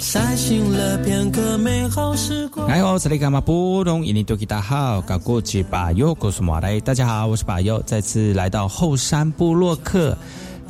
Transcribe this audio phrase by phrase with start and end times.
[0.00, 2.66] 晒醒了片刻美好时光。
[2.66, 4.04] 哎呦，这里干嘛不懂？
[4.04, 6.80] 印尼多吉大好，搞过去把右告诉我来。
[6.80, 10.16] 大家好，我是把右，再次来到后山部落克。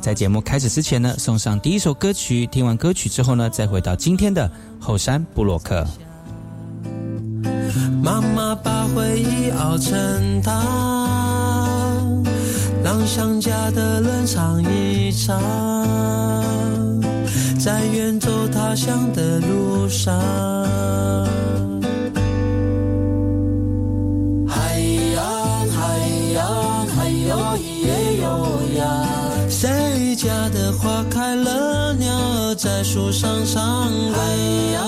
[0.01, 2.45] 在节目开始之前呢，送上第一首歌曲。
[2.47, 5.87] 听完歌曲之后呢，再回到今天的后山布洛克。
[8.03, 12.21] 妈妈把回忆熬成汤，
[12.83, 15.39] 让想家的人尝一尝，
[17.63, 20.19] 在远走他乡的路上。
[24.47, 24.79] 海
[25.13, 25.23] 洋，
[25.69, 25.99] 海
[26.33, 28.25] 洋，还有咿耶哟
[28.79, 29.05] 呀。
[29.47, 34.17] 谁家的花开了，鸟儿在树上唱歌。
[34.17, 34.35] 海
[34.73, 34.83] 洋，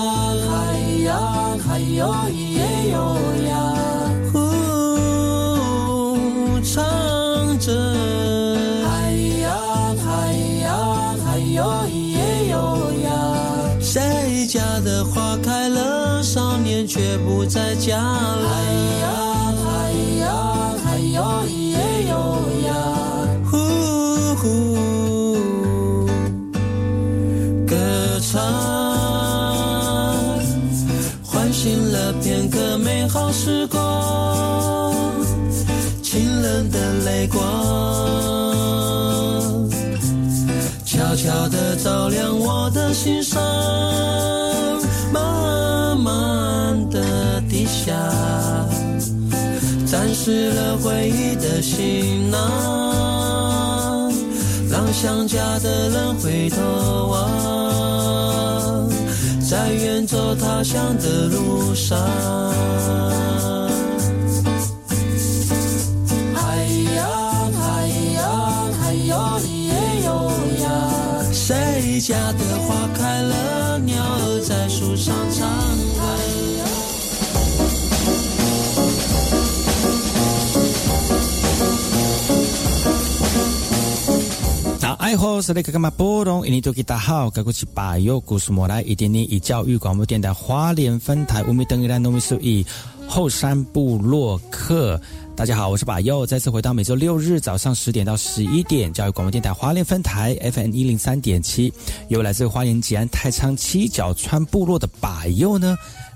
[0.50, 0.74] 海
[1.04, 3.16] 洋，还有咿耶哟
[17.14, 18.48] 却不在家了。
[18.48, 18.58] 海
[19.00, 19.06] 洋，
[19.62, 19.68] 海
[20.18, 20.26] 洋，
[20.84, 22.12] 还有咿耶哟
[22.66, 22.68] 呀。
[23.48, 23.54] 呼
[24.34, 24.42] 呼
[27.68, 27.72] 歌
[28.20, 28.42] 唱，
[31.22, 34.92] 唤醒了片刻美好时光，
[36.02, 37.40] 清冷的泪光，
[40.84, 43.40] 悄悄地照亮我的心上，
[47.84, 47.92] 下，
[49.84, 52.40] 沾湿了回忆的行囊。
[54.70, 56.56] 让想家的人回头
[57.10, 58.88] 望，
[59.46, 61.98] 在远走他乡的路上。
[66.34, 66.40] 海
[66.96, 67.86] 洋，海
[68.16, 69.74] 洋，还有咿耶
[70.06, 70.66] 哟呀，
[71.32, 75.46] 谁家的花开了，鸟儿在树上唱
[85.16, 86.46] 好是那个干嘛波动？
[86.46, 92.64] 印尼多吉大好，该过去把右故事莫来一点点以教育广播电台花莲分台五米等于兰农米数以
[93.06, 95.00] 后山部落客。
[95.36, 101.72] 大家好，我是把右，再次回到每周六日早上十点到十一点教育广播电台花莲分台 FM 一零三点七，
[102.08, 105.76] 由来自花莲吉安太仓七角川部落的把右呢。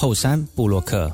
[0.00, 1.12] 后山布洛克。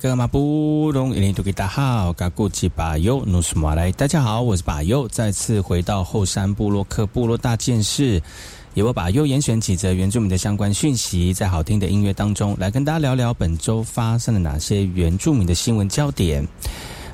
[0.00, 8.18] 格马布隆伊林图吉达好，嘎古吉巴尤努斯马来，大家好，我是巴尤，再次回到后山部落克部落大件事，
[8.72, 16.48] 也我把尤严选几则原住民的相关讯息，在好听的音乐当中来跟大家聊聊本周发生了哪些原住民的新闻焦点。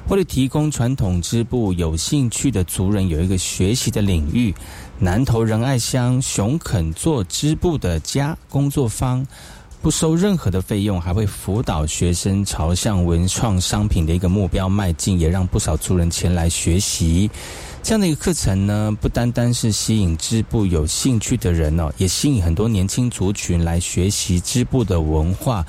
[0.08, 4.54] 为了提供传统织布有兴趣的族人有一个学习的领域，
[5.00, 9.26] 南投仁爱乡熊肯做织布的家工作坊。
[9.82, 17.30] 不收任何的费用，还会辅导学生朝向文创商品的一个目标迈进，也让不少族人前来学习。
[17.86, 25.64] 这样的一个课程呢，不单单是吸引织布有兴趣的人哦，也吸引很多年轻族群来学习织布的文化。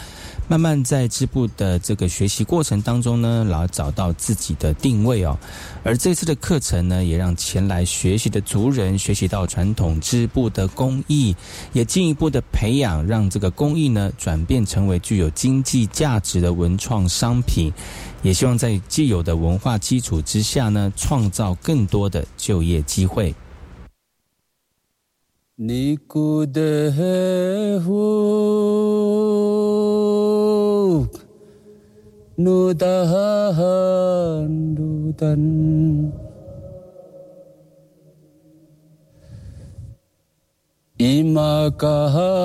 [0.47, 5.37] 慢慢在织布的这个学习过程当中呢，然后找到自己的定位哦。
[5.83, 11.35] 而这次的课程呢，也让前来学习的族人学习到传统织布的工艺，
[11.71, 17.71] 也进一步的培养，让这个工艺呢转变成为具有经济价值的文创商品。
[18.27, 23.33] 也希望在既有的文化基础之下呢，创造更多的就业机会。
[25.55, 26.91] 你的
[32.37, 33.15] nudahan
[34.77, 36.11] dudan
[40.99, 42.37] imakahaku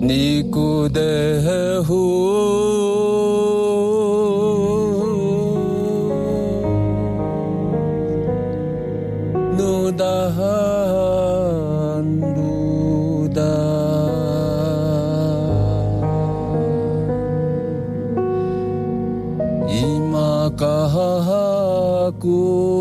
[0.06, 2.06] Niku dehu
[9.58, 10.79] Nudahai
[22.20, 22.79] 哥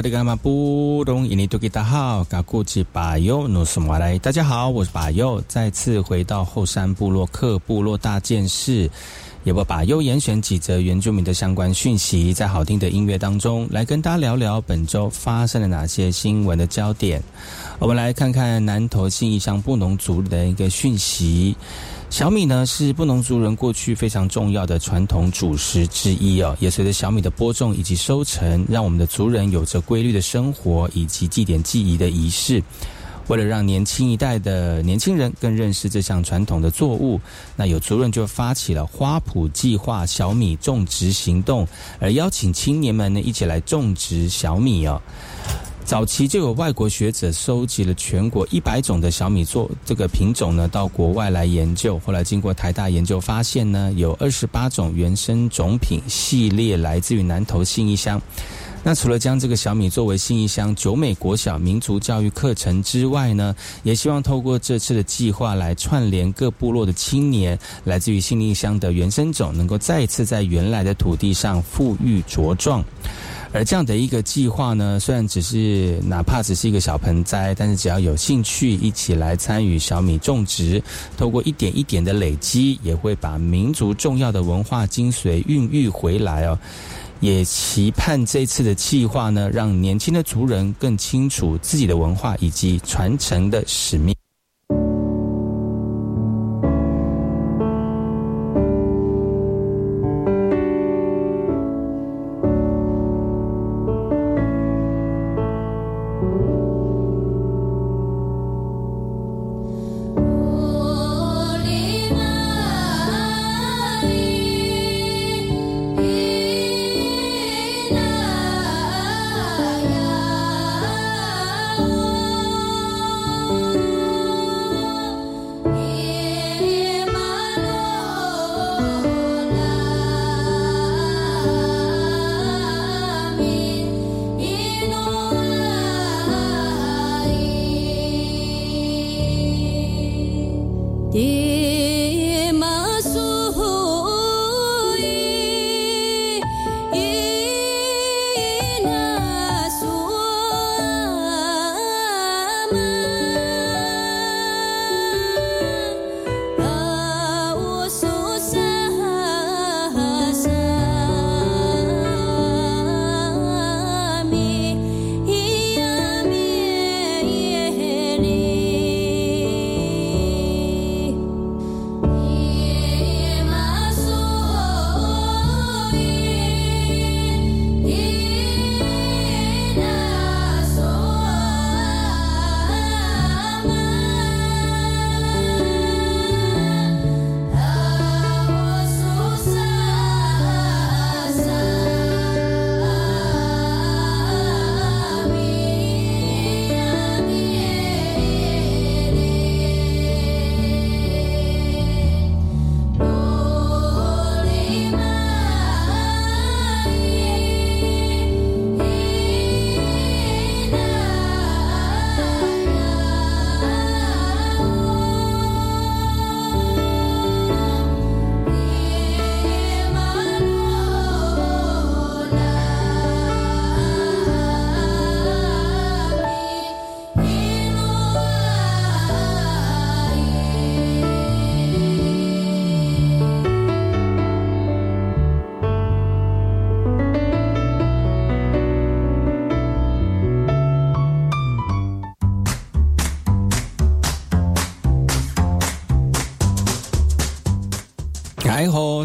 [0.00, 8.90] 萨利格玛布隆伊尼多吉达好，嘎古吉巴尤努斯马来，大家好，我是巴尤，再次回到后山部落克部落大件事，
[9.44, 17.22] 也不把优严选几则原住民的相关讯息，在好听的音乐当中来跟大家聊聊本周发生了哪些新闻的焦点。
[17.80, 21.56] 我们来看看南投信义乡布农族的一个讯息。
[22.10, 32.62] 小米呢是布农族人过去非常重要的传统主食之一哦，也随着小米的播种以及收成，让我们的族人有着规律的生活以及祭典祭仪的仪式。
[33.28, 37.18] 为了让年轻一代的年轻人更认识这项传统的作物，
[37.56, 41.66] 那有族人就发起了花圃计划小米种植行动，
[41.98, 45.00] 而邀请青年们呢一起来种植小米哦。
[45.90, 51.98] 早期就有外国学者收集了全国一百种的小米做这个品种呢，到国外来研究。
[52.06, 58.22] 后来经过台大研究，发现呢有二十八种原生种品系列来自于南投信义乡。
[58.84, 72.84] 那除了将这个小米作为信义乡九美国小民族教育课程之外呢，也希望透过这次的计划来串联各部落的青年，来自于信义乡的原生种，能够再一次在原来的土地上富裕茁壮。
[73.52, 80.80] 而这样的一个计划呢，虽然只是哪怕只是一个小盆栽，但是只要有兴趣一起来参与小米种植，
[81.16, 86.56] 透过一点一点的累积，也会把民族重要的文化精髓孕育回来哦。
[87.18, 94.14] 也期盼这次的计划呢，让年轻的族人更清楚自己的文化以及传承的使命。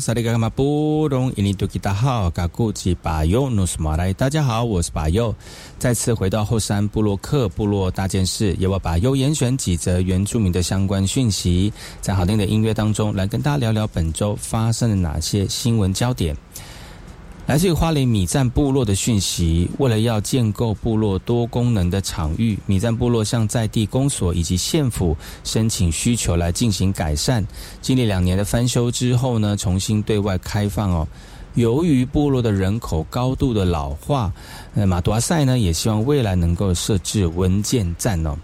[0.01, 5.33] 萨利格马布隆伊尼多吉达好，嘎古吉巴尤努斯马来，大家好，我是巴尤，
[5.77, 11.71] 再次回到后山部落克部落大件事，由我把优严选几则原住民的相关讯息，
[12.01, 16.35] 在好听的音乐当中来跟大家聊聊本周发生了哪些新闻焦点。
[17.47, 27.45] 来自于花莲米赞部落的讯息，为了要建构部落多功能的场域，米赞部落向在地公所以及县府申请需求来进行改善。
[27.83, 31.07] 经历两年的翻修之后呢，重新对外开放哦。
[31.53, 34.33] 由于部落的人口高度的老化，
[34.73, 38.35] 那马多阿塞呢也希望未来能够设置文件站哦。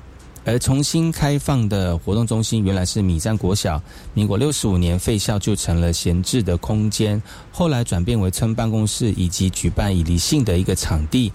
[0.44, 3.82] 而重新开放的活动中心原来是米赞国小，
[4.14, 7.22] 民国六十五年废校就成了闲置的空间，
[7.52, 11.32] 后来转变为村办公室以及举办以离性的一个场地。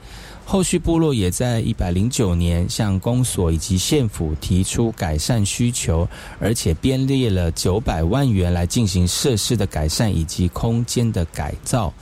[0.48, 6.08] 后续部落也在一百零九年向公所以及县府提出改善需求，
[6.38, 11.92] 而且编列了九百万元来进行设施的改善以及空间的改造。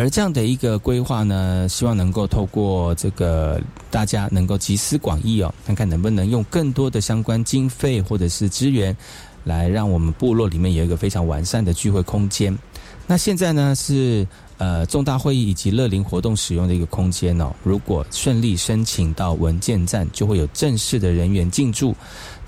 [0.00, 8.96] 而这样的一个规划呢，希望能够透过这个大家能够集思广益哦，看看能不能用更多的相关经费或者是资源，
[9.44, 12.58] 来让我们部落里面有一个非常完善的聚会空间。
[13.06, 14.26] 那现在呢是
[14.56, 17.52] 呃重大会议以及乐龄活动使用的一个空间哦。
[17.62, 21.94] 如果顺利申请到文件站，就会有正式的人员进驻。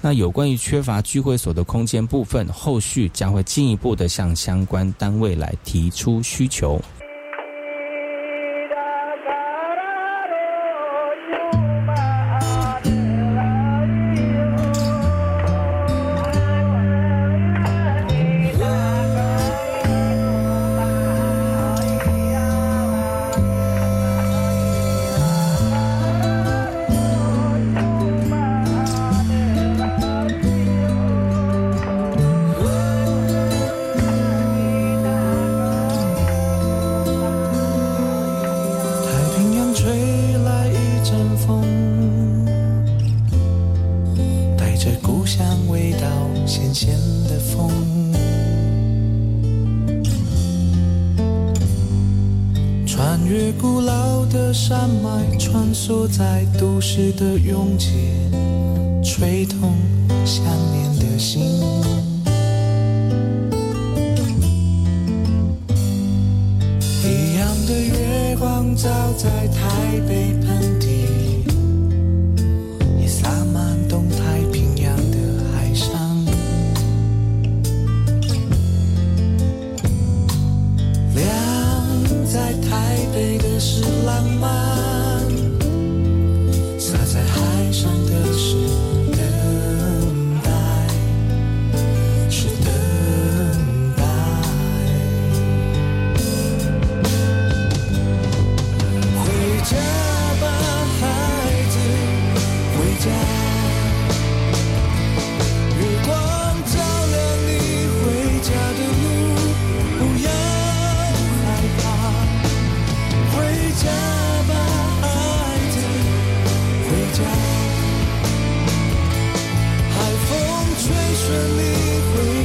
[0.00, 6.80] 那有关于缺乏聚会所的空间部分，后续将会进一步的向相关单位来提出需求。
[57.10, 58.01] 的拥挤，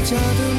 [0.09, 0.56] 家的。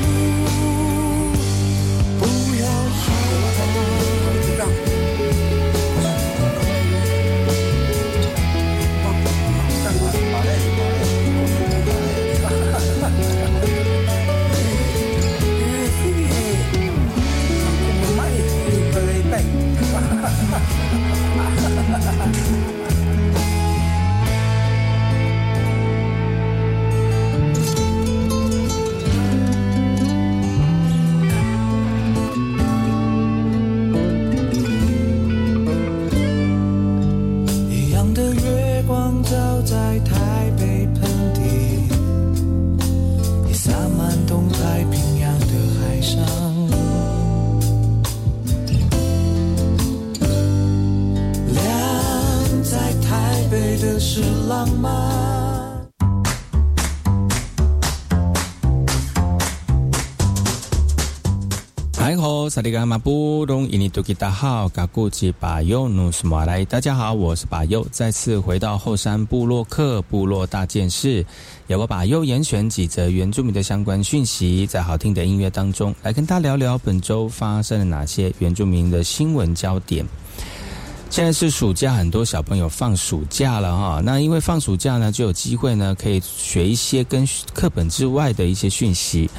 [62.61, 62.63] 大
[66.81, 71.25] 家好，我是巴尤，再次回到后山部落克部落大件事，
[71.69, 80.05] 由我巴尤严选几则原住民的相关讯息，在好听的音乐当中来跟大家聊聊本周发生了哪些原住民的新闻焦点。
[81.11, 89.31] 现在是暑假，很多小朋友放暑假了哈，那因为放暑假呢，就有机会呢，可以学一些跟课本之外的一些讯息。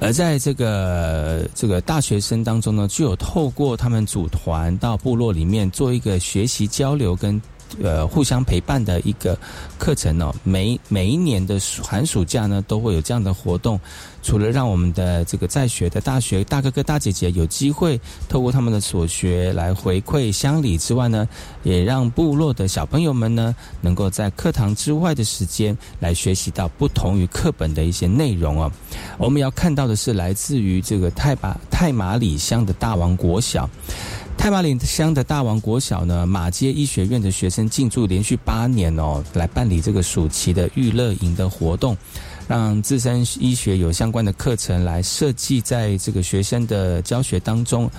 [0.00, 7.40] 而在这个这个大学生当中呢，就有透过他们组团到部落里面做一个学习交流跟。
[7.82, 9.38] 呃，互相陪伴的一个
[9.78, 10.34] 课程哦。
[10.42, 13.78] 每每一年的寒暑假呢，都会有这样的活动。
[14.20, 21.26] 除了让我们的这个在学的大学大哥哥大姐姐有机会透过他们的所学来回馈乡里之外呢，
[21.62, 28.70] 也让部落的小朋友们呢，能够在课堂之外的时间来学习到不同于课本的一些内容哦。
[29.18, 33.70] 我们要看到的是来自于这个泰马泰马里乡的大王国小。
[34.38, 41.94] 太马岭乡的大王国小呢，马街医学院的学生进驻连续八年哦，来办理这个暑期的娱乐营的活动，
[42.46, 47.90] 让自身医学有相关的课程来设计在这个学生的教学当中，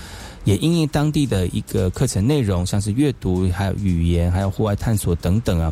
[0.45, 5.71] 也因应当地的一个课程内容，像是阅读、还有语言、还有户外探索等等啊，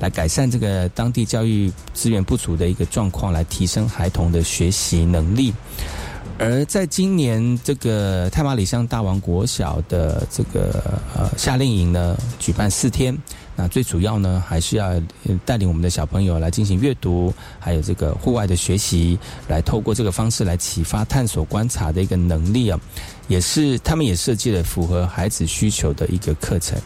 [0.00, 5.52] 来改善这个当地教育资源不足的一个状况，来提升孩童的学习能力。
[6.38, 13.16] 而在今年这个太马里乡大王国小的这个呃夏令营呢，举办四天。
[13.56, 14.92] 那最主要呢，还是要
[15.44, 22.78] 带领我们的小朋友来进行阅读，还有这个户外的学习，来透过这个方式来启发探索观察的一个能力啊。
[23.26, 26.80] 也是他们也设计了符合孩子需求的一个课程。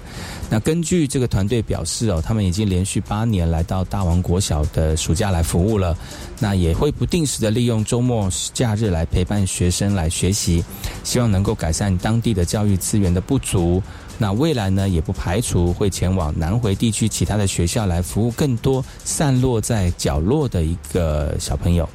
[0.53, 5.97] 那根据这个团队表示哦，他们已经连续八年来到大王国小的暑假来服务了。
[6.39, 10.63] 那也会不定时的利用周末假日来陪伴学生来学习，
[11.05, 13.83] 希望能够改善当地的教育资源的不足。
[14.19, 21.89] 那未来呢，也不排除会前往南回地区其他的学校来服务更多散落在角落的一个小朋友。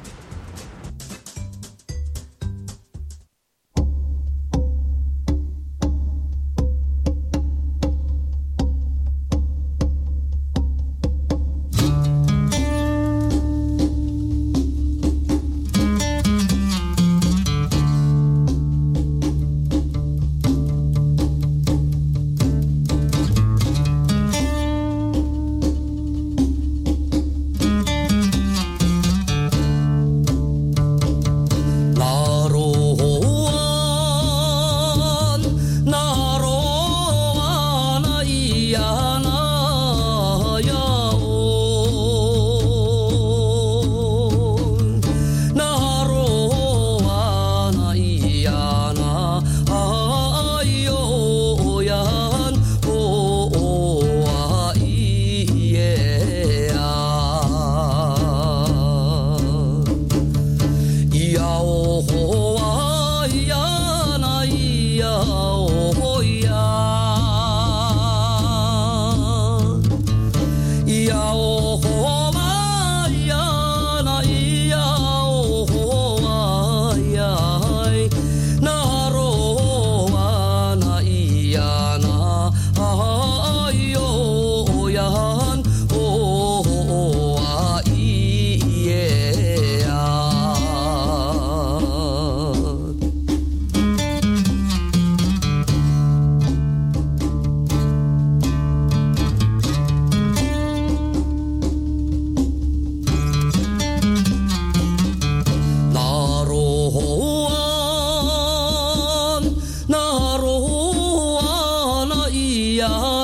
[112.78, 113.17] 以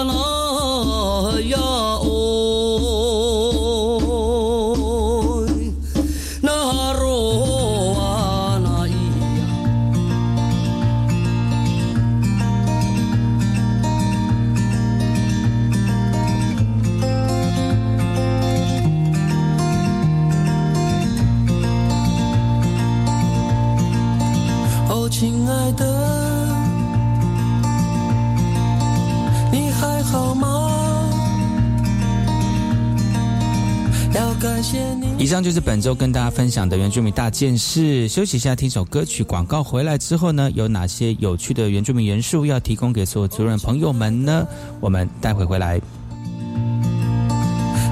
[35.54, 38.08] 是本周跟大家分享的原住民大件事。
[38.08, 39.22] 休息一下，听首歌曲。
[39.22, 44.44] 广告回来之后呢，有哪些有趣的原住民元素要提供给所有族人朋友们呢？
[44.80, 45.80] 我们待会回来。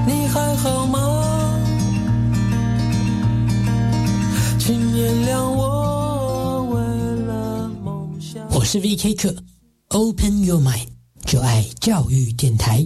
[0.05, 1.57] 你还好吗？
[4.59, 6.81] 请原谅我，为
[7.25, 8.45] 了梦想。
[8.49, 9.13] 我是 V.K.
[9.13, 9.33] 客
[9.87, 10.87] ，Open Your Mind，
[11.25, 12.85] 就爱教育电台。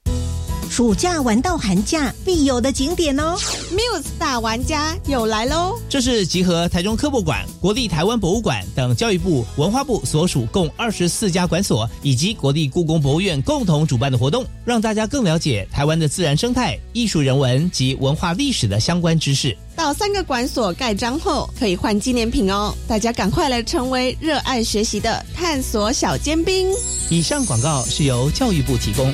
[0.71, 3.35] 暑假玩到寒假必有的景点哦。
[3.73, 5.77] Muse 大玩家又来喽！
[5.89, 19.55] 这是集合台中科博馆、国立台湾博物馆等教育部、文化部所属共二十四家馆所，以及国立故宫博物院共同主办的活动，让大家更了解台湾的自然生态、艺术人文及文化历史的相关知识。
[19.75, 22.73] 到三个馆所盖章后，可以换纪念品哦！
[22.87, 26.69] 大家赶快来成为热爱学习的探索小尖兵。
[27.09, 29.13] 以上广告是由教育部提供。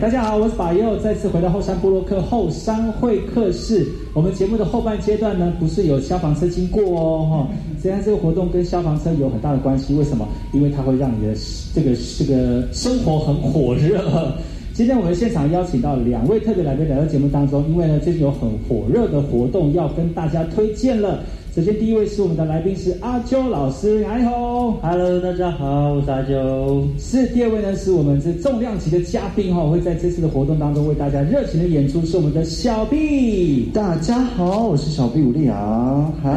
[0.00, 3.84] 大家好，我是把右，再次回到后山部落克后山会客室。
[4.14, 7.48] 我们节目的后半阶段呢，不是有消防车经过哦，哈。
[7.82, 10.28] 虽然这个活动跟消防车有很大的关系，为什么？
[10.52, 11.34] 因为它会让你的
[11.74, 14.32] 这个这个生活很火热。
[14.74, 21.24] 今天我们现场邀请到两位特别来宾来到节目当中，因为呢，最近有很火热的活动要跟大家推荐了。
[21.56, 26.84] 首先，第一位是我们的来宾是阿啾老师，你好，Hello，大家好，我是阿啾。
[26.98, 33.70] 是第二位呢，是我们这重量级的嘉宾哈，会在这次的活动当中为大家热情的演出，是我们的小 B。
[33.72, 36.12] 大家好，我是小 B 吴立阳。
[36.22, 36.30] 嗨，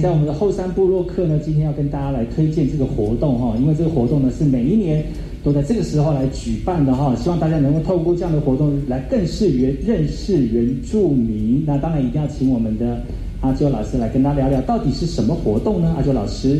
[0.00, 5.02] 在我们的后山部落客呢，今天要跟大家来推荐这个活动哈，因为这个活动呢是每一年
[5.42, 11.64] 都在这个时候来举办的哈，希望大家能够透过这样的活动来更是原认识原住民。
[11.66, 13.02] 那当然一定要请我们的。
[13.40, 15.94] 阿啾老师来跟大家聊聊，到底是什么活动呢？
[15.96, 16.58] 阿啾老师，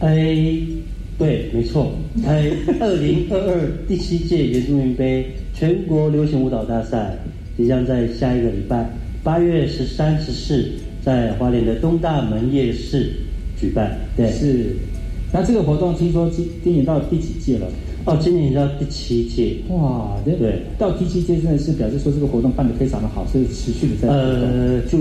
[0.00, 0.56] 哎，
[1.18, 1.92] 对，没错，
[2.24, 7.18] 哎，二零二二第七届原住民杯全国流行舞蹈大赛
[7.58, 8.90] 即将在下一个礼拜
[9.22, 10.70] 八月十三、十四
[11.04, 13.12] 在花莲的东大门夜市
[13.60, 13.98] 举办。
[14.16, 14.76] 对，是。
[15.30, 17.66] 那这个活动听说今今年到第几届了？
[18.06, 19.56] 哦，今年到第七届。
[19.68, 24.08] 哇，对，到第七届真的是表示说这个活动办得非常的好，是持续的在。
[24.08, 24.98] 呃，就。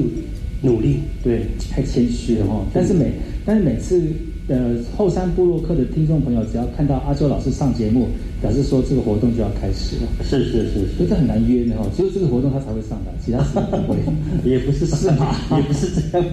[0.62, 1.42] 努力，对，
[1.72, 2.66] 太谦虚了哈。
[2.74, 3.12] 但是每
[3.46, 4.02] 但是每次
[4.48, 8.08] 呃后山部落客的听众朋友，只要看到阿周老师上节目，
[8.42, 10.08] 表示说这个活动就要开始了。
[10.24, 11.88] 是是是，所以这很难约的哈。
[11.96, 14.00] 只有这个活动他才会上的，其他时间不会。
[14.44, 15.36] 也不是是吗？
[15.56, 16.28] 也不是这样。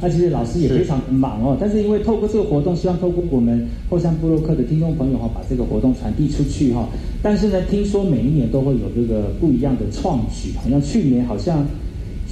[0.00, 1.56] 那其实老师也非常忙哦。
[1.58, 6.88] 但是因为透过这个活动，希望透过我们后山部落客的听众朋友哈，把这个活动传递出去哈。
[7.22, 11.66] 但是呢，听说每一年都会有这个不一样的创举，好像去年好像。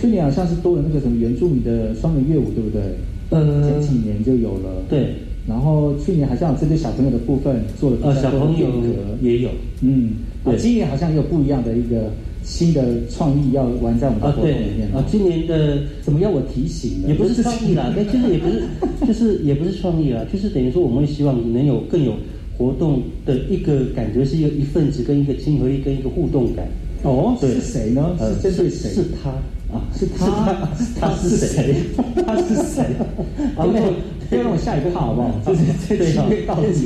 [0.01, 2.81] 去年好像是多了那个什么原住民的双人乐舞，对不对？
[3.31, 4.83] 呃，前几年就有了。
[4.89, 5.15] 对，
[5.47, 8.69] 然后去年好像有针对小朋友的部分做了呃小朋友
[9.21, 9.51] 也有，
[9.83, 10.13] 嗯，
[10.45, 12.11] 啊，今年好像有不一样的一个
[12.43, 14.89] 新的创意要玩在我们的活动里面。
[14.93, 17.07] 啊，今年的怎么要我提醒？
[17.07, 18.63] 也不是创意啦，那就是也不是，
[19.07, 22.15] 就是也不是创意啦，就是等于说我们会希望能有更有
[22.59, 26.67] 活动的一个感觉，是一个一份子跟一个亲和力跟一个互动感。
[27.05, 28.17] 哦，是谁呢？
[28.19, 28.91] 是针对谁？
[28.91, 29.33] 是他。
[29.73, 31.75] 啊，是他，他是谁？
[32.27, 32.83] 他是谁？
[33.57, 33.93] 啊，没有，
[34.29, 35.31] 不要让我吓一跳好不好？
[35.47, 36.05] 就是这个
[36.47, 36.83] 道歉。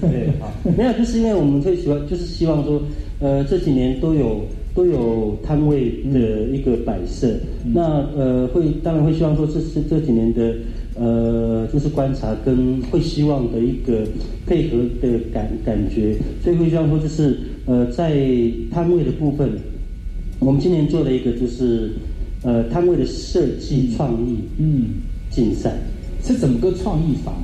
[0.00, 2.82] 对，好，没有，就是因为我们最喜欢，就是希望说，
[3.20, 4.42] 呃，这几年都有
[4.74, 7.34] 都有摊位的一个摆设，
[7.72, 10.54] 那呃，会当然会希望说，这是这几年的
[11.00, 14.06] 呃，就是观察跟会希望的一个
[14.46, 16.14] 配合的感感觉，
[16.44, 18.12] 所以会希望说，就是呃，在
[18.70, 19.48] 摊位的部分，
[20.40, 21.92] 我们今年做了一个就是。
[22.48, 24.86] 呃，摊位的设计创意，嗯，
[25.28, 25.76] 竞赛。
[26.24, 27.34] 是怎么个创意法？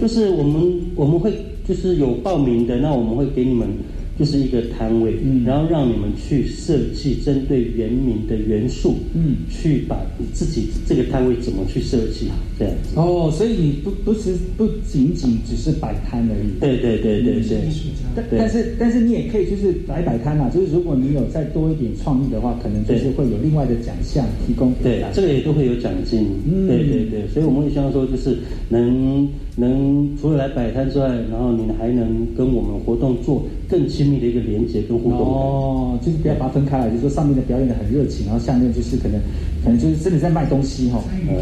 [0.00, 1.34] 就是我们我们会
[1.68, 3.68] 就是有报名的，那我们会给你们
[4.18, 10.00] 就是一个摊位，嗯，然后让你们去设计针对原名的元素，嗯，去把
[10.32, 12.28] 自己这个摊位怎么去设计
[12.62, 12.94] 这样子。
[12.96, 16.60] 哦，所以你不不是不仅仅只是摆摊而已。
[16.60, 17.58] 对对对对对。
[18.14, 25.04] 但但是但是你也可以就是来摆摊嘛，就是如果你有再多一点创意的话，可能就是会有另外的奖项提供给对。
[25.12, 26.26] 这个也都会有奖金。
[26.46, 28.36] 嗯对对对，所以我们也希望说，就是
[28.68, 35.20] 能能除了来摆摊之外，然后你还能跟我们活动做更亲密的一个连接跟互动。
[35.20, 39.18] 哦，就是不要把它分开来，就是说上面的表演的很热情，然后下面就是可能
[39.64, 41.34] 可能就是真的在卖东西哈、呃，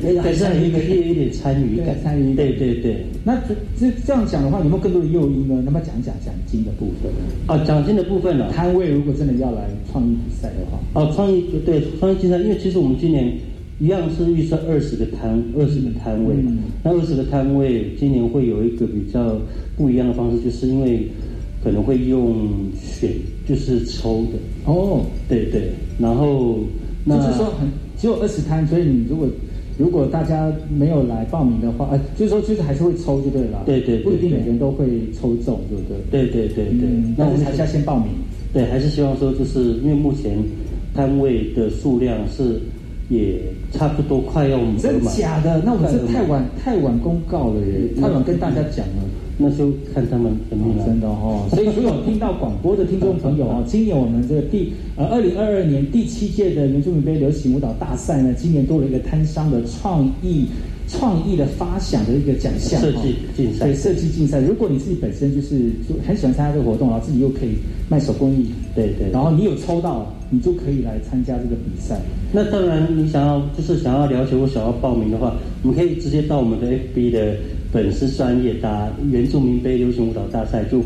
[0.00, 2.34] 对，还是要有一个也有一点参与感，参与。
[2.34, 3.04] 对对对。
[3.22, 5.62] 那这这这样讲的话，有没有更多的诱因呢？
[5.64, 7.12] 那么讲一讲奖金的部分。
[7.48, 13.30] 哦，奖金的部分呢、摊位如果真的要来创意比赛的话，哦，创意对创意竞赛，因为其实我们今年
[13.78, 16.58] 一样是预设二十个摊二十个摊位，嗯。
[16.82, 19.38] 那二十个摊位今年会有一个比较
[19.76, 21.06] 不一样的方式，就是因为
[21.62, 22.48] 可能会用
[22.80, 23.10] 选，
[23.46, 24.38] 就是抽的。
[24.64, 26.60] 哦，对对，然后
[27.04, 29.26] 那就是说很只有二十摊，所以你如果
[29.78, 34.86] 如果大家没有来报名的话，呃，就是说就是还是会抽就对了啦，对对对不一定每个人都会
[35.18, 35.96] 抽中，对不对？
[36.10, 38.08] 对对对对，嗯那我们还是要先报名。
[38.52, 40.36] 对，还是希望说，就是因为目前
[40.94, 42.60] 摊位的数量是
[43.08, 43.40] 也
[43.72, 45.62] 差不多快要满，真假的？
[45.64, 49.02] 那我们这太晚太晚公告了耶，太晚跟大家讲了。
[49.42, 60.46] 那就看他们怎么样、真的哦，所以所有听到广播的听众朋友哦， 今年我们这个第呃二零二二年第七届的原住民杯流行舞蹈大赛呢，今年多了一个摊商的创意
[60.86, 63.66] 创意的发想的一个奖项，设计竞赛。
[63.66, 64.40] 对设计竞赛。
[64.40, 67.50] 如果你自己本身就是就很喜欢参加这个活动，然后自己又可以
[67.88, 71.98] 卖手工艺，对对，然后你有抽到，你就可以来参加这个比赛。
[72.32, 77.36] 那当然，你想要就是想要了解或想要报名的话，我们可以直接到我们的 FB 的
[77.72, 80.82] 粉丝专业打原住民杯流行舞蹈大赛，就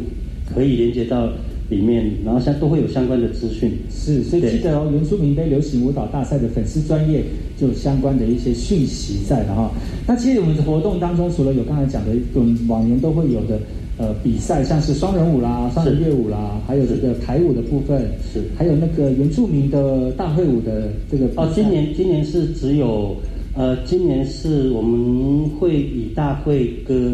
[0.54, 1.28] 可以连接到
[1.70, 3.72] 里面，然后像都会有相关的资讯。
[3.90, 7.22] 是，所以记得哦，原住民杯流行舞蹈大赛的粉丝专业
[7.58, 9.70] 就有相关的一些讯息在的哈。
[10.06, 13.58] 那其实我们的活动当中，除了有刚才讲的，我们往年都会有的
[13.96, 23.16] 呃比赛，像是双人舞啦、双人乐舞啦，还有这个台舞的部分，是，还有那个原住民的大会舞的这个哦，今年今年是只有
[23.56, 27.12] 呃，今年是我们会以大会歌，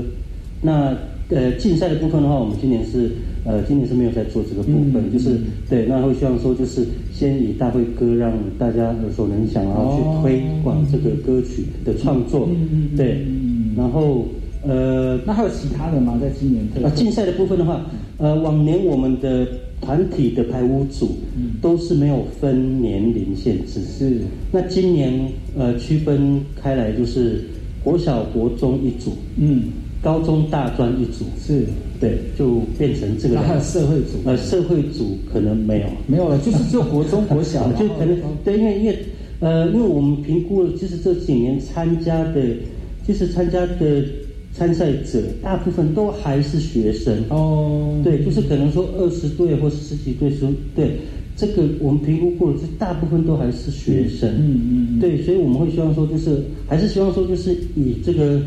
[0.62, 0.96] 那
[1.28, 3.10] 呃竞赛的部分的话，我们今年是
[3.44, 5.12] 呃今年是没有在做这个部分，嗯。
[5.12, 13.26] 就是对，那会希望说就是先以大会歌让大家耳熟能详，然后去推广这个歌曲的创作，嗯对，
[13.76, 14.24] 然后
[14.62, 16.18] 呃，那还有其他的吗？
[16.20, 17.84] 在今年特啊，竞赛的部分的话，
[18.16, 19.46] 呃，往年我们的
[19.80, 21.16] 团体的排污组
[21.60, 24.18] 都是没有分年龄限制，是。
[24.52, 25.12] 那今年
[25.56, 27.44] 呃区分开来就是
[27.82, 29.64] 国小、国中一组，嗯，
[30.02, 31.64] 高中、大专一组，是，
[31.98, 38.98] 对，就变成这个还有社会组，呃，社会组可能没有，没有了，就是只有国中、国小， 就可能对，因为因为
[39.40, 42.42] 呃，因为我们评估了，就是这几年参加的，
[43.08, 44.04] 就是参加的
[44.52, 47.24] 参赛者，大部分都还是学生。
[47.30, 50.96] 哦，对，就是可能说二十对或十几对十对，
[51.36, 58.42] 这个我们评估过了，这大部分都还是学生，嗯嗯嗯，对，所以我们会希望说，就是还是希望说，就是以这个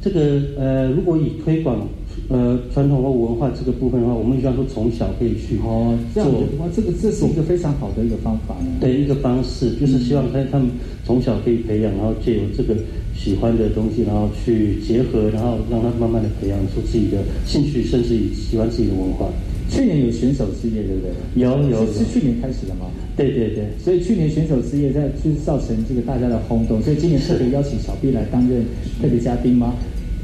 [0.00, 1.86] 这个呃，如果以推广
[2.28, 8.70] 呃传统或文化这个部分的话，我们希望说从小可以去哦，这样做哇，这个这是一个非常好的一个方法呢。
[8.80, 10.68] 的一个方式，就是希望他他们
[11.04, 12.74] 从小可以培养，然后借由这个
[13.16, 19.28] 喜欢的东西，然后去结合，然后让他慢慢的培养出自己的兴趣，甚至于喜欢自己的文化。
[19.70, 21.42] 去年有选手之夜，对不对？
[21.42, 22.86] 有有是是去年开始的吗？
[23.14, 28.64] 对对对，所以去年选手之夜在就是造成这个大家的轰动，所以今年特别邀请小 B 来担任
[29.02, 29.74] 特别嘉宾吗？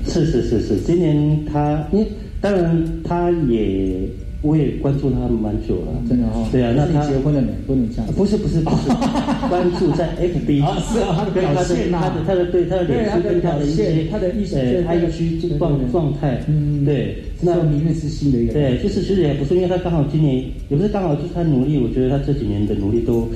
[0.07, 2.07] 是是是是，今年他因为
[2.41, 4.09] 当然他也
[4.43, 6.47] 我也关注他蛮久了，真的哦。
[6.53, 7.49] 对啊，那他结婚了没？
[7.67, 8.07] 不能这样。
[8.15, 8.89] 不是不是不是，
[9.49, 23.27] 关注在 FB 啊，是啊， 他的表现他的他的对他的脸书跟他的一些他的意思，呃 IG 这个状状态，嗯对，那明日之星的一个对，就是其实也不是，因为他刚好今年也不是刚好，就是他努力，我觉得他这几年的努力都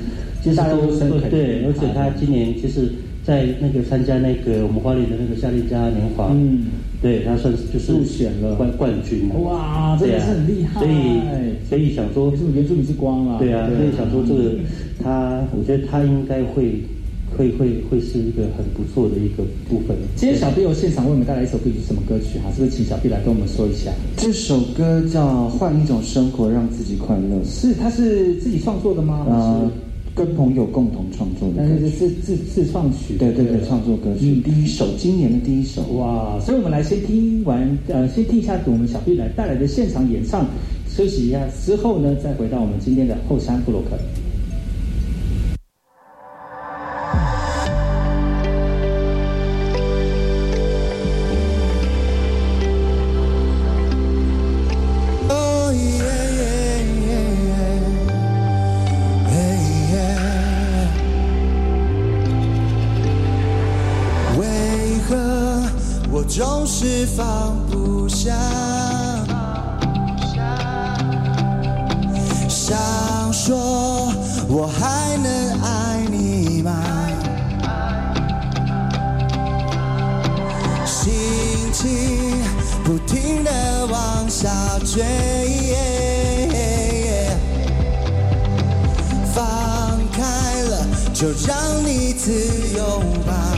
[0.43, 2.87] 其实都对，而且他今年其实。
[3.25, 6.65] 在那个参加那个我们花莲的那个夏令家年华，嗯，
[7.01, 10.79] 对他算是就是入选了冠冠军哇，真的是很厉害。
[10.79, 10.97] 所以
[11.69, 13.37] 所以想说，是原住民之光啊。
[13.37, 14.55] 对啊，所以想说这个
[15.03, 16.81] 他，我觉得他应该会
[17.37, 19.95] 会会会是一个很不错的一个部分。
[20.15, 22.49] 今天小 B 有现场为我们带来一首歌曲，什么歌曲哈？
[22.55, 23.91] 是不是请小 B 来跟我们说一下？
[24.17, 27.35] 这首歌叫《换一种生活，让自己快乐》。
[27.47, 29.27] 是，他是自己创作的吗？
[29.29, 29.71] 啊。
[30.19, 36.37] 跟朋友共同创作的，但是是自自创曲，对对对，创作歌曲、嗯、第一首，今年的第一首，哇！
[36.41, 40.45] 所以我们来先听完，呃，先听一下我们小 B 来带来的现场演唱，
[40.89, 43.97] 休息一下之后呢，再回到我们今天的后山布洛克。
[67.19, 68.33] 放不下。
[72.47, 72.77] 想
[73.33, 74.13] 说，
[74.47, 76.71] 我还能爱你吗？
[80.85, 81.11] 心
[81.73, 82.41] 情
[82.85, 84.49] 不停的往下
[84.85, 85.03] 坠，
[89.33, 89.43] 放
[90.13, 90.21] 开
[90.69, 92.31] 了就让你自
[92.77, 93.48] 由吧。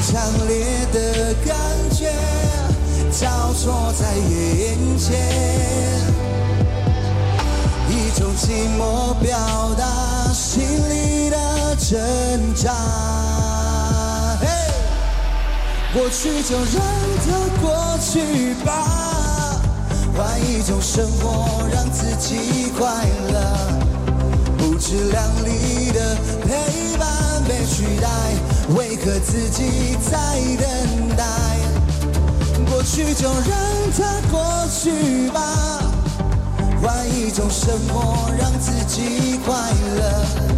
[0.00, 1.56] 强烈的感
[1.90, 2.10] 觉
[3.10, 5.16] 交错在眼前，
[7.88, 11.36] 一种寂寞表达心里的
[11.76, 12.72] 挣扎。
[14.40, 14.46] 嘿，
[15.92, 16.80] 过去就让
[17.26, 17.26] 它
[17.60, 19.60] 过去吧，
[20.16, 22.86] 换一种生活让自己快
[23.32, 23.36] 乐。
[24.56, 26.67] 不自量力的陪
[27.68, 28.08] 取代，
[28.76, 30.16] 为何自己在
[30.58, 31.24] 等待？
[32.70, 33.50] 过去就让
[33.96, 35.38] 它过去吧，
[36.82, 39.54] 换一种生活让自己快
[39.96, 40.57] 乐。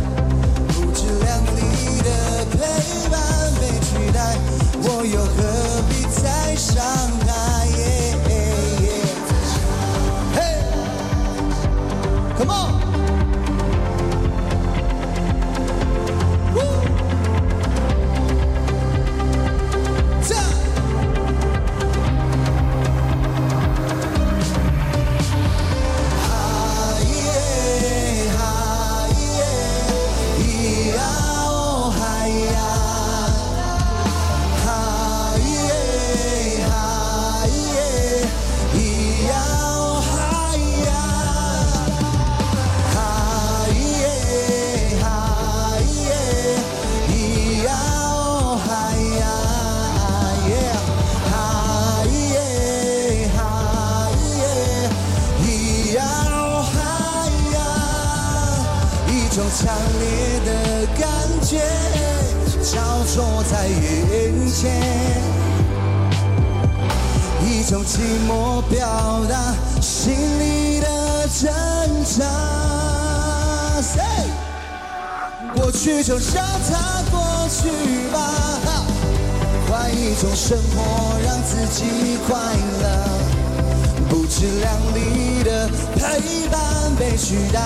[87.30, 87.60] 取代，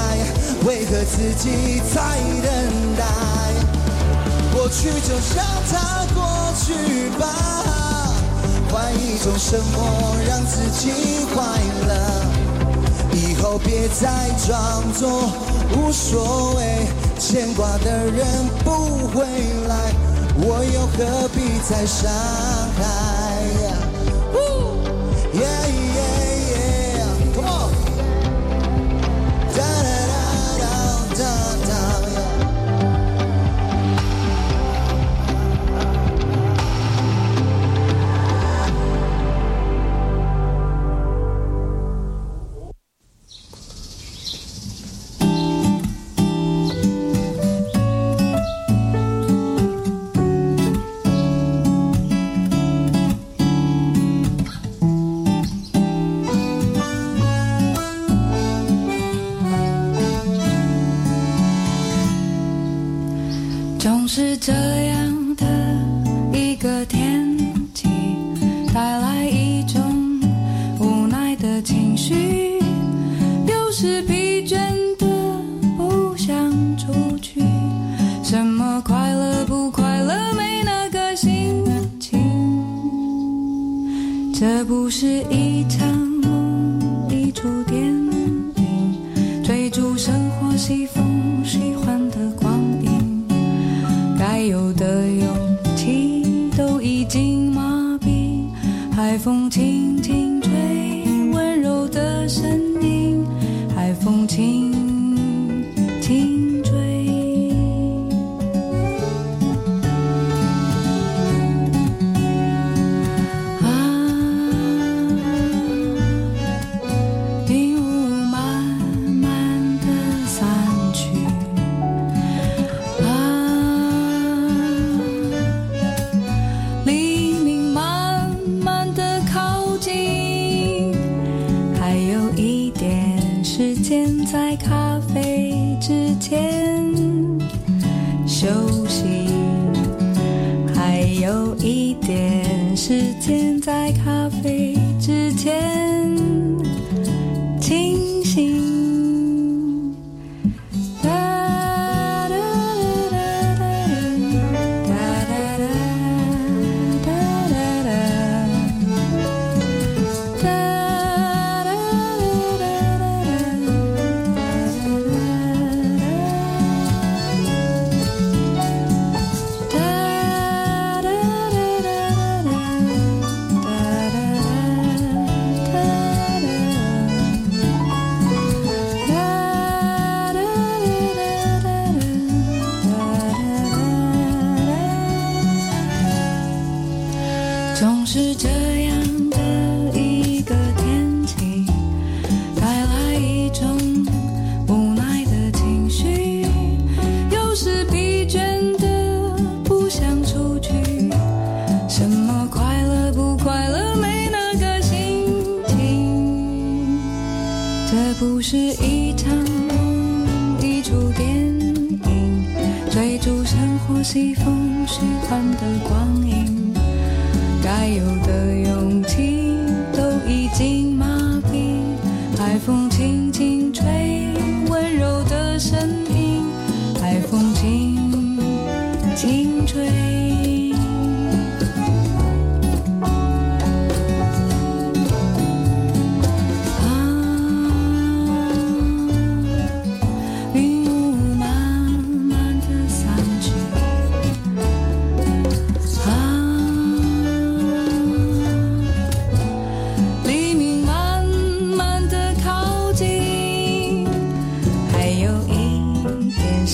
[0.67, 2.03] 为何自己在
[2.43, 3.03] 等待？
[4.53, 5.43] 过去就让
[5.73, 7.25] 它过去吧，
[8.71, 11.43] 换一种生活让自己快
[11.89, 11.93] 乐。
[13.15, 15.33] 以后别再装作
[15.79, 16.87] 无所谓，
[17.19, 18.27] 牵挂的人
[18.63, 19.25] 不回
[19.67, 19.95] 来，
[20.37, 22.13] 我又何必再伤
[22.77, 23.14] 害？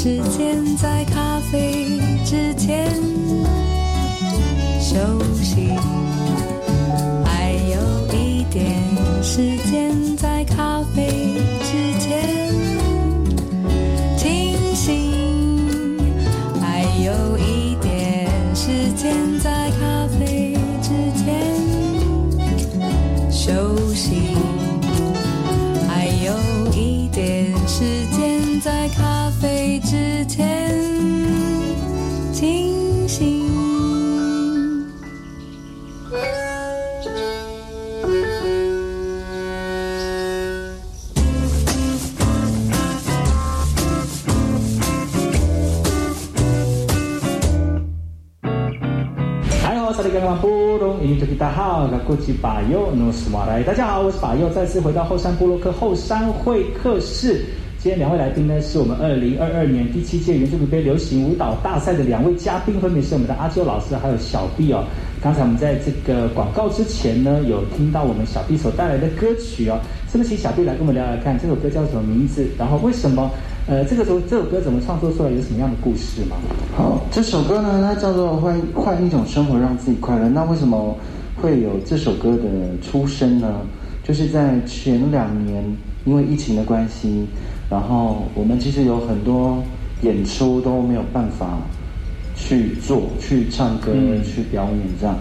[0.02, 1.69] 时间在咖啡
[52.34, 57.44] 巴佑努斯马来，大家好，我是巴佑，再次回到后山部落克后山会客室。
[57.78, 64.84] 今天两位来宾呢，是我们二零二二年第七届原住民杯流行舞蹈大赛的两位嘉宾，分别是我们的阿啾老师还有小 B 哦。
[65.22, 69.80] 刚才我们在这个广告之前呢，有听到我们小 B 所带来的歌曲哦，
[70.12, 72.46] 是不是请小 B 来跟我们聊聊看，这首歌叫什么名字？
[72.58, 73.30] 然后为什么？
[73.66, 75.30] 呃，这个时候这首歌怎么创作出来？
[75.30, 76.36] 有什么样的故事吗？
[76.76, 80.28] 好，这首歌呢，它叫做换换一种生活，让自己快乐。
[80.28, 80.96] 那为什么
[81.40, 82.44] 会有这首歌的
[82.82, 83.60] 出生呢？
[84.02, 85.64] 就是在前两年，
[86.04, 87.26] 因为疫情的关系，
[87.70, 89.62] 然后我们其实有很多
[90.02, 91.58] 演出都没有办法
[92.34, 95.16] 去做，去唱歌、嗯去表演这样。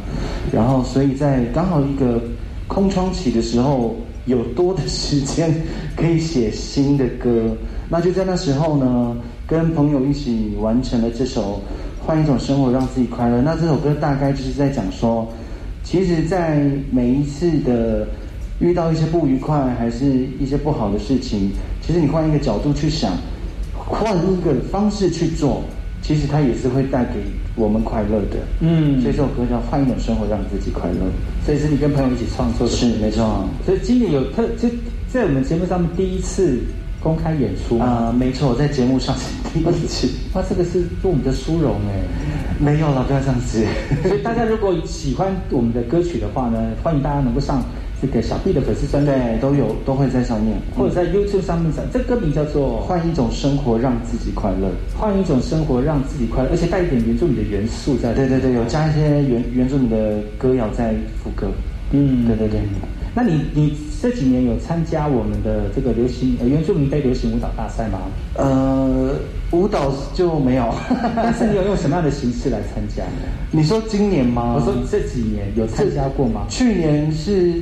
[0.52, 2.22] 然后，所以在刚好一个
[2.68, 3.96] 空窗期的时候，
[4.26, 5.54] 有多的时间
[5.96, 7.56] 可以写新的歌。
[7.90, 9.16] 那就在那时候呢，
[9.46, 11.62] 跟朋友一起完成了这首
[12.06, 13.38] 《换一种生活，让自己快乐》。
[13.42, 15.28] 那这首歌大概就是在讲说，
[15.90, 18.08] 其实，在每一次的
[18.60, 20.06] 遇到一些不愉快，还是
[20.40, 21.50] 一些不好的事情，
[21.82, 23.14] 其实你换一个角度去想，
[23.74, 25.64] 换一个方式去做，
[26.04, 27.14] 其实它也是会带给
[27.56, 28.38] 我们快乐的。
[28.60, 31.08] 嗯所以这首歌叫《换一种生活，让自己快乐》。
[31.44, 33.50] 所以是你跟朋友一起创作的，是没错。
[33.66, 34.70] 所以今年有特就
[35.12, 36.60] 在我们节目上面第一次
[37.02, 39.24] 公开演出啊、没错，在节目上是
[39.54, 40.08] 第一次。
[40.34, 42.04] 哇，这个是做我们的殊荣哎。
[42.60, 43.66] 没有了，不要这样子。
[44.04, 47.64] 所以大家如果喜欢我们的歌曲的话呢，欢迎大家能够上
[48.02, 51.82] 这个小 B 的粉丝专页，对，都有都会在上面，或者在 YouTube 上面找。
[51.94, 54.68] 这歌名叫做《换一种生活，让自己快乐》。
[55.00, 58.14] 换一种生活，让自己快乐，而且带一点原住民的元素在。
[58.14, 60.94] 对对对，有加一些原原住民的歌谣在
[61.24, 61.48] 副歌。
[61.92, 62.60] 嗯，对对对。
[63.16, 68.00] 那你你这几年有参加我们的这个流行呃原住民杯流行舞蹈大赛吗？
[68.36, 69.16] 呃，
[69.52, 70.74] 舞蹈就没有，
[71.16, 73.04] 但是你有用什么样的形式来参加？
[73.52, 74.56] 你说今年吗？
[74.58, 76.46] 我说这几年有参加过吗？
[76.50, 77.62] 去年是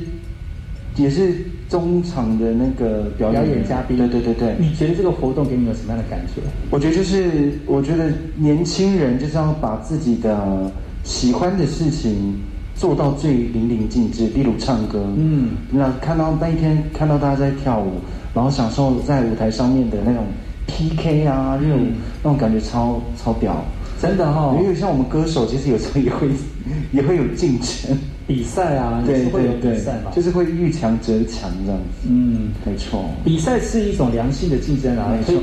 [0.96, 1.34] 也是
[1.68, 3.96] 中场的那个表演表演嘉宾。
[3.96, 4.54] 对对对对。
[4.58, 6.40] 你觉得这个活动给你有什么样的感觉？
[6.70, 10.70] 我觉得就是，我觉得年轻人就是要把自己的
[11.02, 12.38] 喜欢的事情
[12.78, 15.04] 做到最淋漓尽致，例如唱歌。
[15.16, 17.94] 嗯，那看到那一天看到大家在跳舞，
[18.32, 20.24] 然后享受在舞台上面的那种
[20.68, 21.86] PK 啊，热舞，
[22.22, 23.56] 那种感觉超超屌。
[24.00, 26.28] 真的哈，因为像我们歌手，其实有时候也会
[26.92, 27.98] 也会有竞争
[28.28, 32.06] 比赛啊，对会有对比赛嘛，就是会遇强则强这样子。
[32.06, 35.38] 嗯，没错，比赛是一种良性的竞争啊，可以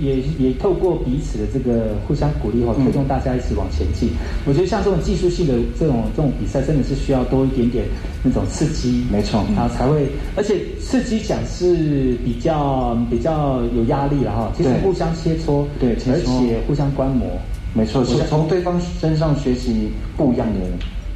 [0.00, 4.08] 也也透过彼此的这个互相鼓励哈，推动大家一起往前进。
[4.46, 7.84] 我觉得像这种技术性的这种这种比赛，真的是需要多一点点
[8.24, 17.28] 那种刺激，没错，然后才会，而且刺激讲是比较比较有压力了哈，其实互相切磋，对，而且互相观摩。
[17.72, 20.58] 没错，是从对方身上学习不一样的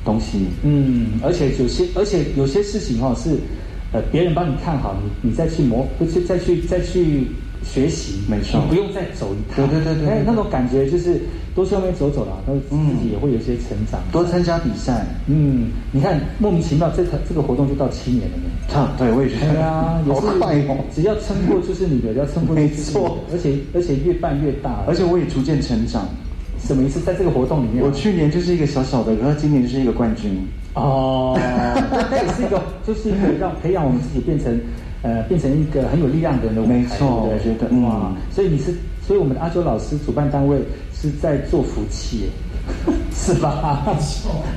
[0.05, 0.47] 东西。
[0.63, 3.37] 嗯，而且有些，而且有些事情哦是，
[3.93, 7.27] 呃，别人帮你看好，你你再去磨，不去再去再去
[7.65, 9.69] 学习，没错，你不用再走一趟。
[9.69, 11.21] 对对对对，哎，那种感觉就是
[11.55, 14.01] 多去外面走走了，都自己也会有一些成长。
[14.13, 18.45] 多参加比赛，嗯，你看莫名其妙，这这个活动就到七年了呢。
[18.75, 19.53] 啊，对，我也觉得。
[19.53, 20.77] 对啊， 好快哦！
[20.93, 22.55] 只要撑过就是你的，要撑过。
[22.57, 26.09] 没错，而且而且越办越大，而且我也逐渐成长。
[26.65, 26.99] 什么意思？
[27.01, 30.37] 在这个活动里面，我去年就是一个小小的，然后今年就是一个冠军。
[30.75, 31.39] 哦，
[32.11, 34.59] 那也是一个，就是一个让培养我们自己变成，
[35.03, 36.73] 呃，变成一个很有力量的人的舞台。
[36.73, 38.75] 没错，我觉得哇，所以你是，
[39.07, 40.59] 所以我们的阿修老师主办单位
[40.93, 42.25] 是在做福气，
[43.15, 43.87] 是吧？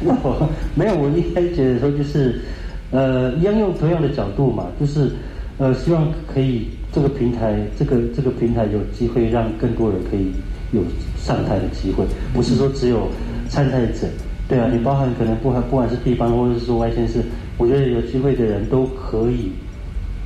[0.03, 2.41] 我 没有，我一开始觉得说就是，
[2.89, 5.11] 呃，一样用同样的角度嘛，就是
[5.59, 10.31] 呃，希望可以这个平台，这个这个平台有机会让更多人可以
[10.71, 10.81] 有。
[11.27, 13.09] 上台的机会不是说只有
[13.49, 14.07] 参赛者，
[14.47, 17.21] 对啊，你包含可能不不管是地方或者是说外县市，
[17.57, 19.51] 我觉得有机会的人都可以。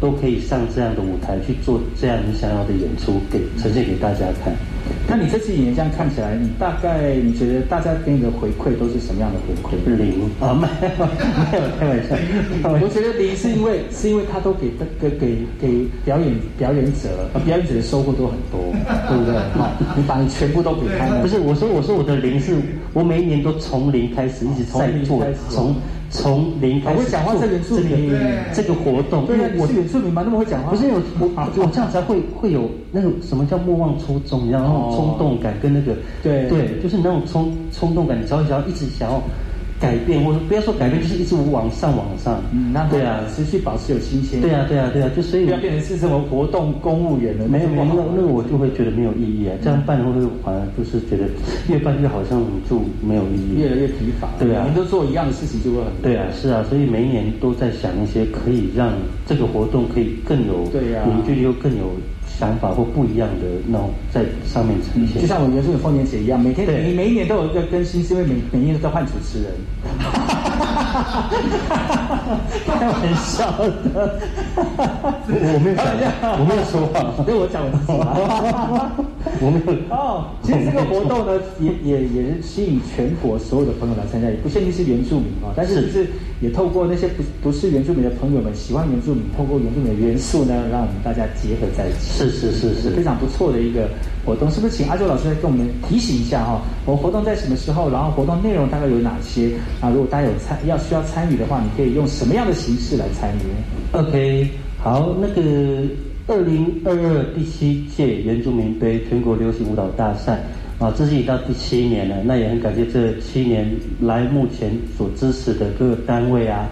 [0.01, 4.51] 都可以上这样的舞台去做这样你想要的演出，给呈现给大家看。
[5.07, 9.77] 那你这次演这样看起来，你大概你觉得大家给你的回馈都是什么样的回馈？
[9.95, 12.15] 零啊，没有没有开玩笑。
[12.63, 18.73] 我觉得零是因为是因为他都给给给给表演表演者，表演者的收获都很多，
[19.07, 19.37] 对不对？
[19.53, 21.05] 好，你把你全部都给他。
[21.21, 22.55] 不是，我说我说我的零是
[22.93, 25.75] 我每一年都从零开始，一直在做从。
[26.11, 28.19] 从零开始做这个
[28.53, 30.71] 这个活动，对啊，我是原住民嘛，那么会讲话。
[30.71, 39.21] 不是有我 我这样才会会有那种什么叫莫忘初衷，你知道那种冲动感跟那个对对，就是那种冲冲动感，你只要想要一直想要。
[39.81, 42.39] 改变，或者不要说改变，就是一直往上往上。
[42.53, 44.39] 嗯，那对啊，持续保持有新鲜。
[44.39, 47.47] 对啊，对啊，对啊，就所以不要变成是什么活动公务员了。
[47.47, 49.57] 没有没有，那那个我就会觉得没有意义啊。
[49.63, 51.25] 这样办会不会反而就是觉得
[51.67, 54.29] 越办越好像就没有意义，越来越疲乏。
[54.37, 55.91] 对啊，每年都做一样的事情就会很。
[56.03, 58.93] 对啊，是啊，所以每一年都在想一些可以让
[59.25, 60.63] 这个活动可以更有
[61.07, 61.85] 凝聚力，又更有。
[62.41, 69.53] 想法或不一样的那种在上面呈现，就像我原著的丰年节一样，每天每每一年都有一个更新，是因为每每年都在换主持人。
[72.65, 74.19] 开玩笑的，
[75.27, 75.85] 我没有讲，
[76.39, 77.93] 我没有说话，所以我讲我自。
[79.39, 86.07] 我没有 哦，其实这个活动呢，也也也是吸引全国所有的朋友来参加，也不限定是原住民啊，但是是
[86.41, 92.17] 也透过那些不不是原住民的朋友们喜欢原住民，透过原住民的元素呢，让我们大家结合在一起。
[92.17, 93.87] 是是是是，非常不错的一个
[94.25, 94.75] 活动，是不是？
[94.75, 97.89] 请阿周老师来跟我们提醒一下哈，我活动在什么时候？
[97.91, 99.51] 然后活动内容大概有哪些？
[99.79, 105.41] 啊，如果大家有参要需要参与的话，你可以用什么样的形式来参与？OK，好，那个
[106.27, 110.43] 二零二二第七届原住民杯全国流行舞蹈大赛
[110.81, 112.17] 啊，这是已到第七年了。
[112.25, 113.69] 那也很感谢这七年
[114.01, 116.67] 来目前所支持的各单位啊，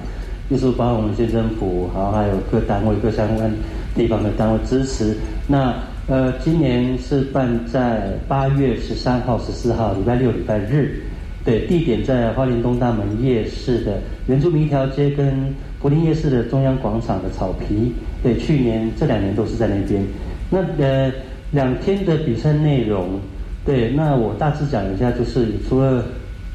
[0.50, 3.50] 就是包括我们县政府，然后还有各单位各相关。
[3.96, 5.76] 地方的单位支持，那
[6.08, 11.02] 呃，今年是办在八月十三号、十四号，礼拜六、礼拜日，
[11.44, 17.92] 对，地点在花莲东大门夜市的原住民一条街跟柏林夜市的中央广场的草皮，
[18.24, 20.02] 对，去年这两年都是在那边。
[20.50, 21.12] 那呃，
[21.52, 23.20] 两天的比赛内容，
[23.66, 26.04] 对，那我大致讲一下，就是除了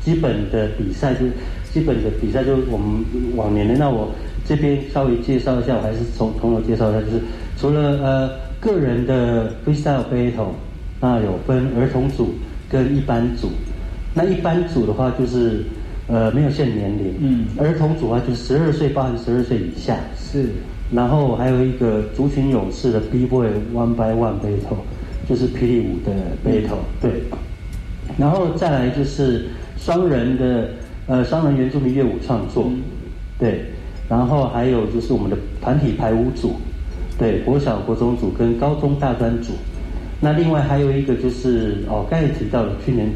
[0.03, 1.21] 基本的比赛，就
[1.73, 3.05] 基本的比赛，就我们
[3.37, 4.11] 往年的，那我。
[4.47, 7.13] 这边稍微介绍一下，我还是从从头介绍一下，就是
[7.57, 8.31] 除了呃
[8.61, 10.49] 个人的 freestyle battle，
[11.01, 12.35] 那有分儿童组
[12.69, 13.49] 跟一般组。
[14.13, 15.65] 那一般组的话就是
[16.09, 20.51] 呃没有限年龄，嗯，儿童组的话就十二岁，包含十二岁以下是。
[20.93, 24.77] 然后还有一个族群勇士的 B boy one by one battle，
[25.29, 26.13] 就是霹雳舞的
[26.45, 27.23] battle，对。
[28.19, 29.47] 然后再来就是
[29.77, 30.69] 双人的
[31.07, 32.71] 呃双人原住民乐舞创作，
[33.39, 33.65] 对。
[34.09, 36.57] 然后还有就是我们的团体排舞组，
[37.19, 39.53] 对，国小、国中组跟高中大专组。
[40.21, 43.09] 那另外还有一个就是哦，刚才提到了去年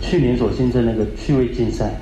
[0.00, 1.94] 去年所新增那个趣味竞赛，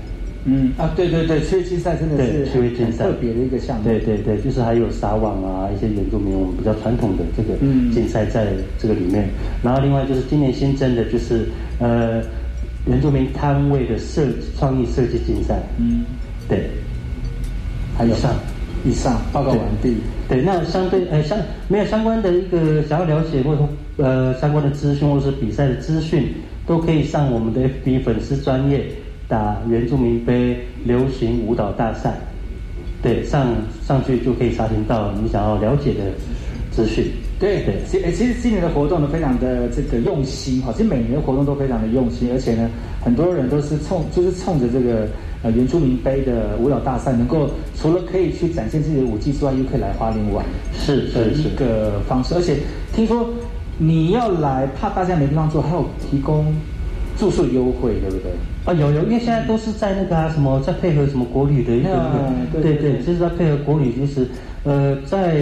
[0.45, 3.85] 嗯啊，对对对，趣味竞赛真的是趣味竞赛特别的一个项目。
[3.85, 7.59] 对对对，就是还有撒网啊，一些原住民我们比较传统的这个
[7.93, 8.47] 竞赛在
[8.79, 9.29] 这个里面。
[9.63, 11.47] 然后另外就是今年新增的就是
[11.79, 12.23] 呃
[12.87, 14.23] 原住民摊位的设
[14.59, 15.61] 创意设计竞赛。
[15.79, 16.05] 嗯，
[16.49, 16.71] 对，
[17.99, 18.33] 还有上
[18.83, 19.95] 以上报告完毕。
[20.27, 21.39] 对，那相对呃相
[21.69, 23.69] 没有相关的一个想要了解或者
[23.99, 26.29] 呃相关的资讯或者是比赛的资讯，
[26.67, 28.87] 都可以上我们的 FB 粉丝专业。
[29.31, 32.19] 打原住民杯流行舞蹈大赛，
[33.01, 33.47] 对，上
[33.87, 36.01] 上去就可以查询到你想要了解的
[36.73, 37.07] 资讯。
[37.39, 42.69] 对对，其其实今年的活动呢，非常的这个用心哈，其实每年的活动都非常的用心，而且呢，
[43.03, 45.07] 很多人都是冲就是冲着这个
[45.43, 52.35] 呃原住民杯的舞蹈大赛，能够除了可以去展现自己的舞技之外，又可以来花莲玩，是是一个方式。
[52.35, 52.57] 而且
[52.93, 53.27] 听说
[53.79, 56.53] 你要来，怕大家没地方住，还有提供
[57.17, 58.33] 住宿优惠，对不对？
[58.65, 64.27] 啊，有有，因为现在都是在那个啊，什么在配合什么国旅的一个，对对，就是在配合国旅，就是
[64.65, 65.41] 呃，在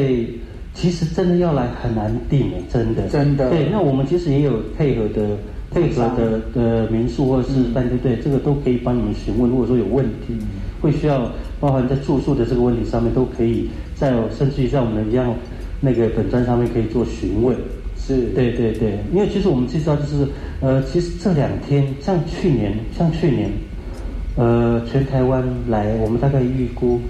[0.73, 3.51] 其实真的要来很难订真的真的。
[3.51, 5.37] 对，那我们其实也有配合的
[5.73, 9.51] 配合的的民宿或者是饭店，对，这个都可以帮你们询问。
[9.51, 10.39] 如果说有问题，
[10.81, 15.35] 会需要包含在住宿的这个问题上面，都可以在甚至于在我们一样
[15.81, 17.57] 那个本专上面可以做询问。
[18.15, 20.27] 是，对对对，因为其实我们知道就是。
[20.61, 23.49] 呃，其实这两天像去年，像去年，
[24.35, 27.01] 呃，全台湾来，我们大概预估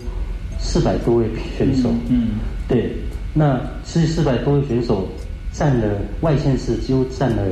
[0.58, 1.24] 四百多位
[1.56, 1.88] 选手。
[2.10, 2.32] 嗯，
[2.68, 2.92] 对，
[3.32, 5.08] 那其实四百多位选手
[5.50, 7.42] 占了外县市，几乎占了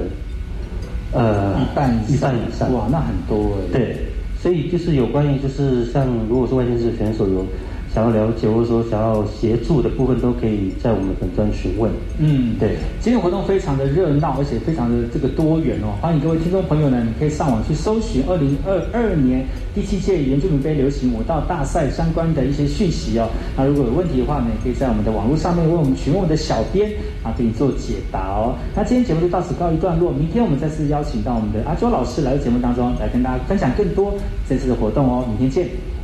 [1.14, 2.70] 呃一半一半以上。
[2.74, 3.78] 哇，那很多哎。
[3.78, 3.97] 对，
[4.38, 7.47] 所以就是有关于就是像如果是外县市选手有。
[7.97, 11.90] 想要了解或者说想要协助的部分，都可以在我们本专询问。
[12.18, 15.97] 嗯，对，今天活动非常的热闹，而且非常的这个多元哦。
[16.03, 23.30] 欢迎各位听众朋友呢，你可以上网去搜寻二零二二年第七届原住民杯流行舞蹈大赛相关的一些讯息哦。
[23.57, 26.92] 那如果有问题的话呢，也可以在我们的网络上面为我们询问我们的小编
[27.22, 28.55] 啊，给你做解答哦。
[28.74, 34.12] 那今天节目就到此告一段落，明天我们再次邀请到我们的阿周老师来到节目当中，来跟大家分享更多
[34.47, 35.24] 这次的活动哦。
[35.26, 35.95] 明天见。